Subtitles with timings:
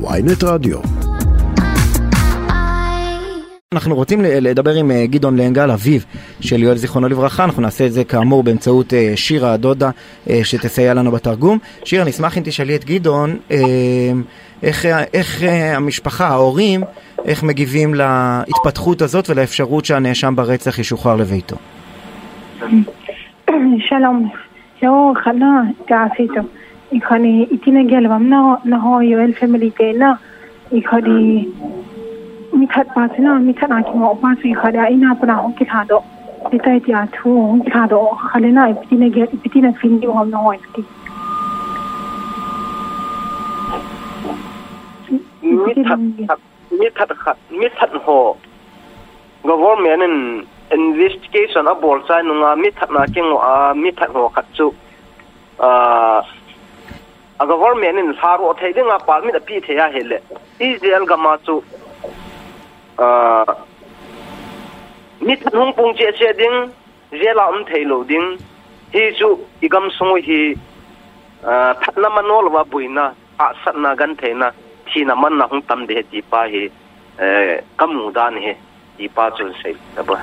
[0.00, 0.78] ויינט רדיו.
[3.72, 6.00] אנחנו רוצים לדבר עם אה, גדעון לנגל, אביו
[6.40, 9.90] של יואל זיכרונו לברכה, אנחנו נעשה את זה כאמור באמצעות אה, שירה הדודה
[10.30, 11.58] אה, שתסייע לנו בתרגום.
[11.84, 13.36] שירה, נשמח אם תשאלי את גדעון
[14.62, 15.42] איך, איך
[15.76, 16.80] המשפחה, ההורים,
[17.24, 21.56] איך מגיבים להתפתחות הזאת ולאפשרות שהנאשם ברצח ישוחרר לביתו.
[23.88, 24.30] שלום,
[24.82, 26.42] jag kallar Gafito.
[26.96, 28.38] এখানে ইতিনে গেলাম না
[28.70, 30.10] না হয় ওয়েল ফ্যামিলিতে না
[30.78, 31.14] এখানে
[32.58, 35.98] মিঠাত পাশে না মিঠাত আঁকি পাশে এখানে এই না আপনার হকি খাদো
[36.54, 40.82] এটা এটি আছু হকি খাদো খালে না ইতিনে গে ইতিনে ফিন্দি হম না হয় কি
[45.64, 46.00] মিঠাত
[46.70, 47.10] মিঠাত
[47.52, 48.08] মিঠাত হ
[49.44, 54.66] government in investigation abol sai nunga mi thatna kengo a mi that ho khachu
[55.58, 55.70] a
[57.40, 60.18] a government in saru thei dinga palmi da pi thea hele
[60.58, 61.62] israel gama chu
[62.98, 63.44] a
[65.20, 66.70] mit hung uh, pung che che ding
[67.10, 68.38] jela um thei lo ding.
[68.92, 70.54] Hi chu igam song hi
[71.42, 74.52] a phatna manol wa buina a ah satna gan theina
[74.86, 76.70] thina man na hung tam de ti pa hi
[77.78, 78.56] kamu dan he uh,
[78.96, 80.22] ti pa chu sei da ba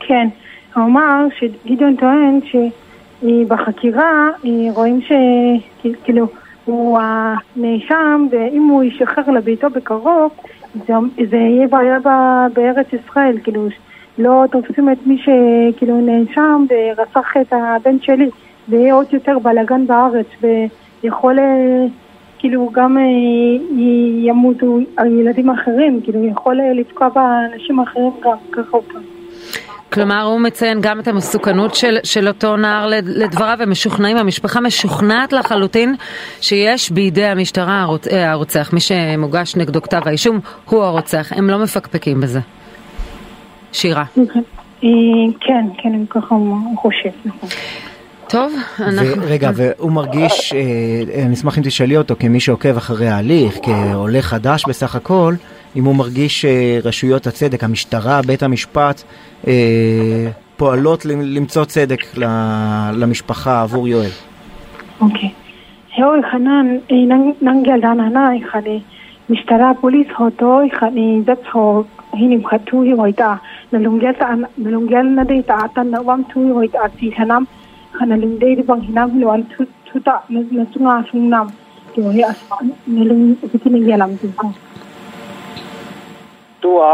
[0.00, 0.32] ken,
[0.74, 2.72] homa shi gidon to en shi
[3.20, 4.28] שבחקירה
[4.74, 6.26] רואים שכאילו
[6.64, 10.32] הוא הנאשם ואם הוא ישחרר לביתו בקרוב
[10.86, 10.92] זה,
[11.30, 11.98] זה יהיה בעיה
[12.54, 13.68] בארץ ישראל, כאילו
[14.18, 18.30] לא תופסים את מי שכאילו נאשם ורצח את הבן שלי,
[18.68, 20.26] זה יהיה עוד יותר בלאגן בארץ
[21.02, 21.38] ויכול
[22.38, 22.96] כאילו גם
[24.22, 24.78] ימותו
[25.20, 28.78] ילדים אחרים, כאילו יכול לתקוע באנשים אחרים גם ככה.
[29.94, 35.94] כלומר, הוא מציין גם את המסוכנות של, של אותו נער לדבריו, ומשוכנעים, המשפחה משוכנעת לחלוטין
[36.40, 38.06] שיש בידי המשטרה הרוצ...
[38.10, 42.40] הרוצח, מי שמוגש נגדו כתב האישום הוא הרוצח, הם לא מפקפקים בזה.
[43.72, 44.04] שירה.
[45.40, 47.48] כן, כן, ככה הוא חושב, נכון.
[48.28, 49.22] טוב, אנחנו...
[49.26, 50.52] רגע, והוא מרגיש,
[51.24, 55.34] אני אשמח אם תשאלי אותו כמי שעוקב אחרי ההליך, כעולה חדש בסך הכל,
[55.76, 59.02] אם הוא מרגיש שרשויות הצדק, המשטרה, בית המשפט,
[60.56, 62.00] פועלות למצוא צדק
[62.92, 64.10] למשפחה עבור יואל.
[65.00, 65.30] אוקיי.
[65.98, 66.76] יואל חנן,
[68.34, 68.80] יחדי,
[69.30, 70.60] משטרה פוליס הוטו,
[72.14, 72.82] מחתו
[86.78, 86.92] ว่า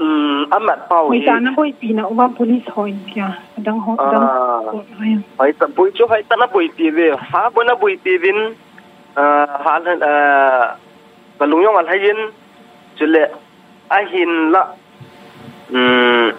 [0.00, 1.24] อืมตัว嗯，阿麦包伊。
[1.26, 2.74] 但那会变啊，我帮 police 开
[3.20, 4.04] 呀，等好等。
[4.20, 4.62] 啊，
[5.38, 8.54] 系特背咗系อ那背啲嘅，下半那背啲邊，
[9.14, 10.70] 誒下誒
[11.38, 12.32] 個龍用啊睇見，
[12.96, 13.30] 就咧
[13.88, 14.56] 阿軒啦，
[15.68, 16.34] 嗯，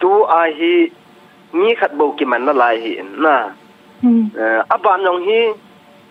[0.00, 0.92] 都阿希，
[1.52, 3.36] 你ขัดบุกิมันละลายเห็นนะ
[4.04, 5.40] อืมเอ่ออับบานยองฮี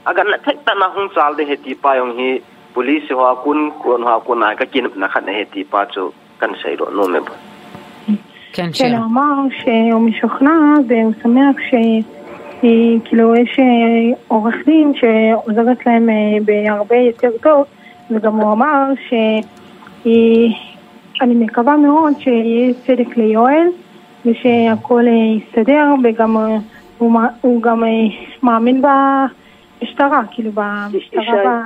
[0.08, 2.30] อากันนักแทคตันนะฮงซาลเดเหตีปายองฮี
[2.74, 6.14] police hoa kun kun hoa kun ai ka kin na khat he ti pa chu
[6.40, 7.36] kan sei ro no me ba
[8.54, 8.90] כן, שירה.
[8.90, 10.52] כן, אמר שהוא משוכנע
[10.88, 13.60] והוא שמח שכאילו יש
[14.28, 16.10] עורך דין שעוזרת להם
[16.46, 17.66] בהרבה יותר טוב
[18.12, 23.68] וגם הוא אמר שאני מקווה מאוד שיהיה צדק ליואל
[24.26, 26.38] ושהכול יסתדר וגם
[26.98, 27.84] הוא, הוא גם
[28.44, 31.64] מאמין במשטרה, כאילו במשטרה.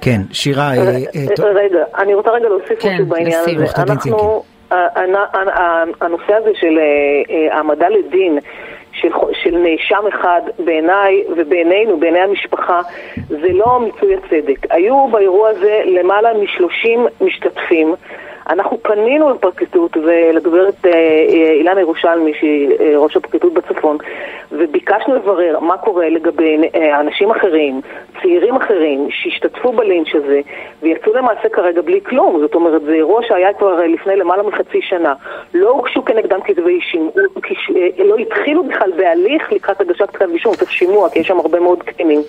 [0.00, 0.70] כן, שירה...
[1.54, 3.82] רגע, אני רוצה רגע להוסיף משהו בעניין הזה.
[3.82, 4.42] אנחנו,
[6.00, 6.78] הנושא הזה של
[7.50, 8.38] העמדה לדין
[8.92, 9.08] של,
[9.42, 12.80] של נאשם אחד בעיניי ובעינינו, בעיני המשפחה,
[13.28, 14.66] זה לא מיצוי הצדק.
[14.70, 17.94] היו באירוע הזה למעלה משלושים משתתפים.
[18.50, 20.86] אנחנו פנינו לפרקליטות ולגברת
[21.28, 23.98] אילנה ירושלמי, שהיא ראש הפרקליטות בצפון,
[24.52, 26.56] וביקשנו לברר מה קורה לגבי
[27.00, 27.80] אנשים אחרים,
[28.22, 30.40] צעירים אחרים, שהשתתפו בלינץ' הזה,
[30.82, 32.40] ויצאו למעשה כרגע בלי כלום.
[32.40, 35.14] זאת אומרת, זה אירוע שהיה כבר לפני למעלה מחצי שנה.
[35.54, 37.10] לא הוגשו כנגדם כתבי אישים,
[37.98, 41.82] לא התחילו בכלל בהליך לקראת הגשת כתב אישום, צריך שימוע, כי יש שם הרבה מאוד
[41.82, 42.20] קטינים,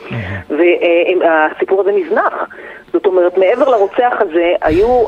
[0.49, 2.47] והסיפור הזה נזנח.
[2.93, 5.03] זאת אומרת, מעבר לרוצח הזה, היו...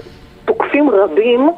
[0.45, 1.49] תוקפים רבים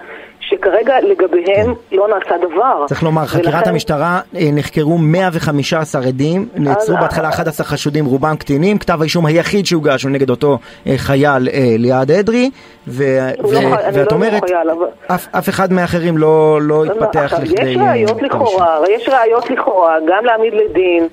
[0.50, 2.86] שכרגע לגביהם לא נעשה דבר.
[2.88, 3.70] צריך לומר, חקירת ולכן...
[3.70, 10.12] המשטרה נחקרו 115 עדים, נעצרו בהתחלה 11 חשודים, רובם קטינים, כתב האישום היחיד שהוגש הוא
[10.12, 10.58] נגד אותו
[10.98, 11.48] חייל
[11.78, 12.50] ליעד אדרי,
[12.88, 13.04] ו...
[13.44, 13.54] ו...
[13.54, 13.60] לא
[13.94, 14.88] ואת לא אומרת, חייל, אבל...
[15.08, 17.70] אף, אף אחד מאחרים לא, לא התפתח לא, לכדי...
[17.70, 21.08] יש ראיות לכאורה, יש ראיות לכאורה, גם להעמיד לדין,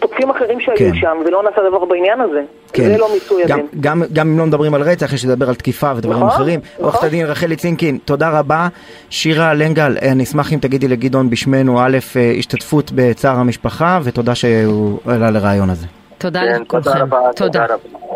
[0.00, 0.94] תוקפים אחרים שהיו כן.
[0.94, 2.42] שם, ולא נעשה דבר בעניין הזה.
[2.72, 2.84] כן.
[2.84, 3.66] זה לא מיצוי הדין.
[3.80, 6.60] גם, גם אם לא מדברים על רצח, יש לדבר על תקיפה ודברים נכון, אחרים.
[6.72, 6.84] נכון.
[6.84, 8.68] עורכת הדין רחלי צינקין, תודה רבה.
[9.10, 11.98] שירה לנגל, אני אשמח אם תגידי לגדעון בשמנו, א',
[12.38, 15.86] השתתפות בצער המשפחה, ותודה שהוא עלה לרעיון הזה.
[16.18, 16.90] תודה כן, לכולכם.
[16.90, 17.18] תודה רבה.
[17.36, 17.50] תודה.
[17.52, 18.09] תודה רבה.